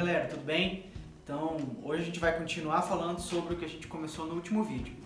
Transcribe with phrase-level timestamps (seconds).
[0.00, 0.86] galera, tudo bem?
[1.22, 4.64] Então, hoje a gente vai continuar falando sobre o que a gente começou no último
[4.64, 4.96] vídeo,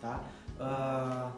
[0.00, 0.20] tá?
[0.58, 1.32] Uh,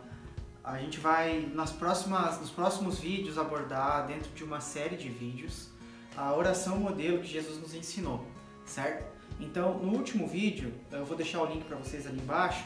[0.65, 5.69] a gente vai, nas próximas, nos próximos vídeos, abordar, dentro de uma série de vídeos,
[6.17, 8.27] a oração modelo que Jesus nos ensinou,
[8.65, 9.05] certo?
[9.39, 12.65] Então, no último vídeo, eu vou deixar o link para vocês ali embaixo,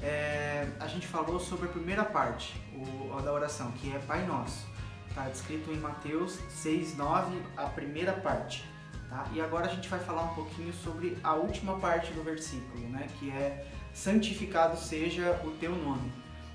[0.00, 4.68] é, a gente falou sobre a primeira parte o, da oração, que é Pai Nosso.
[5.08, 8.64] Está descrito em Mateus 6, 9, a primeira parte.
[9.10, 9.26] Tá?
[9.34, 13.08] E agora a gente vai falar um pouquinho sobre a última parte do versículo, né?
[13.18, 16.12] que é santificado seja o teu nome.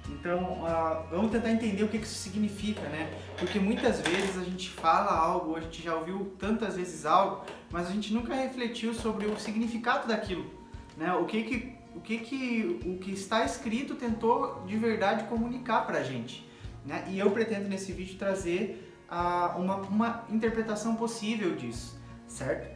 [0.07, 3.11] Então, uh, vamos tentar entender o que isso significa, né?
[3.39, 7.87] Porque muitas vezes a gente fala algo, a gente já ouviu tantas vezes algo, mas
[7.87, 10.45] a gente nunca refletiu sobre o significado daquilo,
[10.95, 11.11] né?
[11.13, 15.97] O que que o que que o que está escrito tentou de verdade comunicar para
[15.97, 16.47] a gente,
[16.85, 17.03] né?
[17.07, 21.99] E eu pretendo nesse vídeo trazer uh, uma, uma interpretação possível disso
[22.35, 22.69] certo?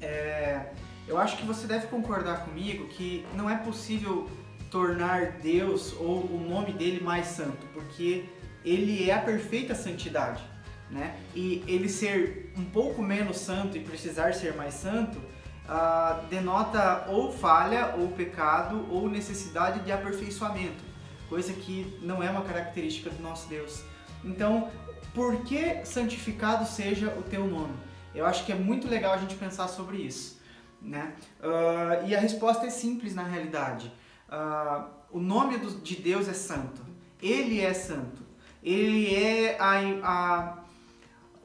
[0.00, 0.66] É,
[1.06, 4.28] eu acho que você deve concordar comigo que não é possível
[4.70, 8.24] tornar Deus ou o nome dele mais santo, porque
[8.64, 10.42] ele é a perfeita santidade,
[10.90, 11.16] né?
[11.34, 17.32] E ele ser um pouco menos santo e precisar ser mais santo uh, denota ou
[17.32, 20.82] falha, ou pecado, ou necessidade de aperfeiçoamento,
[21.28, 23.84] coisa que não é uma característica do nosso Deus.
[24.24, 24.70] Então,
[25.14, 27.74] por que santificado seja o teu nome?
[28.14, 30.40] Eu acho que é muito legal a gente pensar sobre isso.
[30.80, 31.14] Né?
[31.40, 33.92] Uh, e a resposta é simples na realidade.
[34.28, 36.82] Uh, o nome do, de Deus é santo.
[37.20, 38.22] Ele é santo.
[38.62, 40.58] Ele é a, a.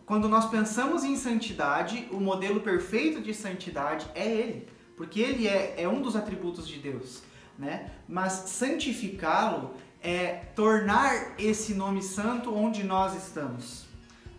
[0.05, 4.67] Quando nós pensamos em santidade, o modelo perfeito de santidade é Ele.
[4.95, 7.21] Porque Ele é, é um dos atributos de Deus.
[7.57, 7.91] Né?
[8.07, 13.86] Mas santificá-lo é tornar esse nome santo onde nós estamos.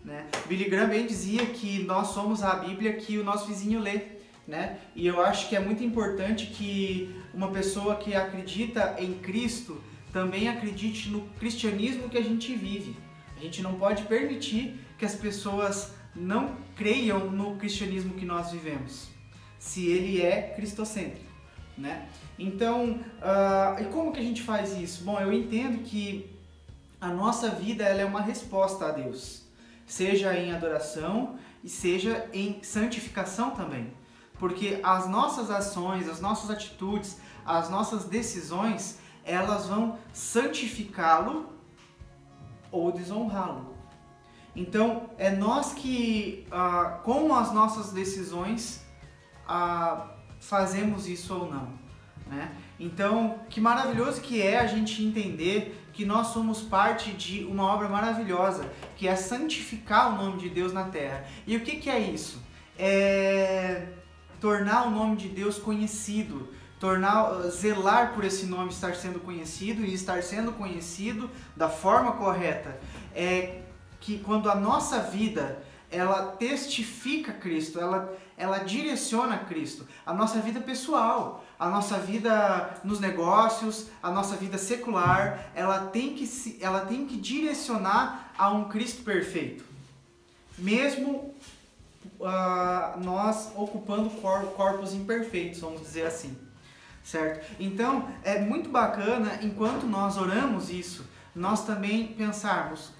[0.03, 0.25] Né?
[0.47, 4.01] Billy Graham bem dizia que nós somos a Bíblia que o nosso vizinho lê.
[4.47, 4.79] Né?
[4.95, 9.79] E eu acho que é muito importante que uma pessoa que acredita em Cristo
[10.11, 12.95] também acredite no cristianismo que a gente vive.
[13.37, 19.07] A gente não pode permitir que as pessoas não creiam no cristianismo que nós vivemos,
[19.59, 21.29] se ele é cristocêntrico.
[21.77, 22.09] Né?
[22.37, 25.03] Então, uh, e como que a gente faz isso?
[25.03, 26.29] Bom, eu entendo que
[26.99, 29.48] a nossa vida ela é uma resposta a Deus
[29.89, 33.91] seja em adoração e seja em santificação também.
[34.37, 41.49] Porque as nossas ações, as nossas atitudes, as nossas decisões, elas vão santificá-lo
[42.71, 43.75] ou desonrá-lo.
[44.55, 48.85] Então, é nós que, ah, com as nossas decisões,
[49.47, 50.07] ah,
[50.39, 51.67] fazemos isso ou não.
[52.29, 52.51] Né?
[52.79, 57.89] Então, que maravilhoso que é a gente entender que nós somos parte de uma obra
[57.89, 61.25] maravilhosa, que é santificar o nome de Deus na terra.
[61.47, 62.41] E o que, que é isso?
[62.77, 63.87] É
[64.39, 66.47] tornar o nome de Deus conhecido,
[66.79, 72.79] tornar zelar por esse nome estar sendo conhecido e estar sendo conhecido da forma correta.
[73.13, 73.63] É
[73.99, 75.61] que quando a nossa vida
[75.91, 83.01] ela testifica Cristo, ela, ela direciona Cristo, a nossa vida pessoal, a nossa vida nos
[83.01, 88.69] negócios, a nossa vida secular, ela tem que, se, ela tem que direcionar a um
[88.69, 89.65] Cristo perfeito.
[90.57, 91.35] Mesmo
[92.19, 96.37] uh, nós ocupando cor, corpos imperfeitos, vamos dizer assim.
[97.03, 97.45] Certo?
[97.59, 101.05] Então, é muito bacana, enquanto nós oramos isso,
[101.35, 102.91] nós também pensarmos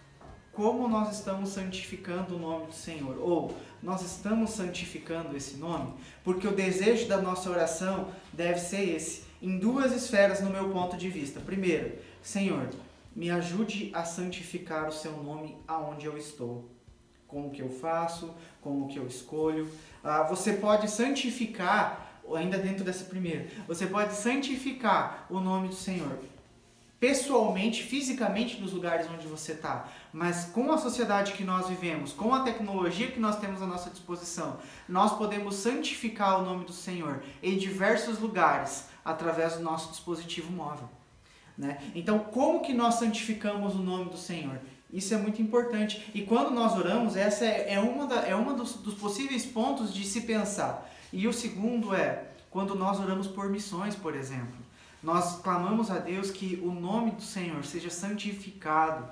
[0.59, 3.17] como nós estamos santificando o nome do Senhor.
[3.17, 9.23] Ou nós estamos santificando esse nome, porque o desejo da nossa oração deve ser esse,
[9.41, 11.39] em duas esferas no meu ponto de vista.
[11.39, 12.67] Primeiro, Senhor,
[13.15, 16.69] me ajude a santificar o seu nome aonde eu estou.
[17.25, 19.65] Com o que eu faço, com o que eu escolho.
[20.03, 26.19] Ah, você pode santificar, ainda dentro dessa primeira, você pode santificar o nome do Senhor
[26.99, 32.33] pessoalmente, fisicamente nos lugares onde você está, mas com a sociedade que nós vivemos, com
[32.33, 34.57] a tecnologia que nós temos à nossa disposição,
[34.87, 40.89] nós podemos santificar o nome do Senhor em diversos lugares através do nosso dispositivo móvel.
[41.57, 41.77] Né?
[41.95, 44.59] Então, como que nós santificamos o nome do Senhor?
[44.91, 46.09] Isso é muito importante.
[46.13, 49.93] E quando nós oramos, essa é, é uma, da, é uma dos, dos possíveis pontos
[49.93, 50.89] de se pensar.
[51.13, 54.57] E o segundo é quando nós oramos por missões, por exemplo.
[55.01, 59.07] Nós clamamos a Deus que o nome do Senhor seja santificado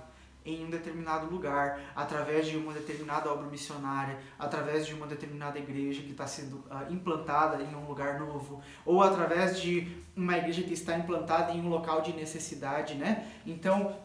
[0.47, 6.01] em um determinado lugar, através de uma determinada obra missionária, através de uma determinada igreja
[6.01, 10.73] que está sendo uh, implantada em um lugar novo, ou através de uma igreja que
[10.73, 13.29] está implantada em um local de necessidade, né?
[13.45, 13.97] Então,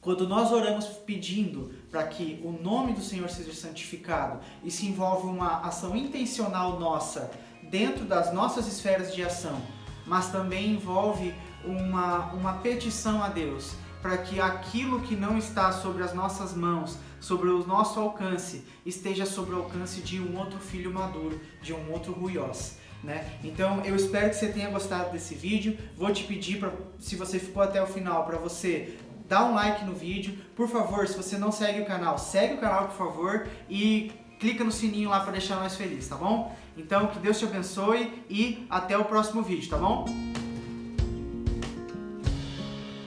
[0.00, 5.60] quando nós oramos pedindo para que o nome do Senhor seja santificado, isso envolve uma
[5.60, 7.30] ação intencional nossa
[7.62, 9.60] dentro das nossas esferas de ação,
[10.08, 11.34] mas também envolve
[11.64, 16.98] uma, uma petição a Deus para que aquilo que não está sobre as nossas mãos,
[17.20, 21.92] sobre o nosso alcance, esteja sobre o alcance de um outro filho maduro, de um
[21.92, 22.78] outro ruiós.
[23.02, 23.38] Né?
[23.44, 25.76] Então eu espero que você tenha gostado desse vídeo.
[25.96, 28.96] Vou te pedir, pra, se você ficou até o final, para você
[29.28, 30.38] dar um like no vídeo.
[30.56, 34.64] Por favor, se você não segue o canal, segue o canal por favor e clica
[34.64, 36.56] no sininho lá para deixar nós felizes, tá bom?
[36.76, 40.06] Então que Deus te abençoe e até o próximo vídeo, tá bom?